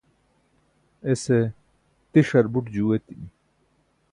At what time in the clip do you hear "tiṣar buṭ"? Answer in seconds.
2.11-2.65